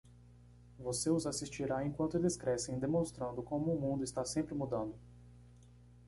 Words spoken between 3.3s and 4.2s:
como o mundo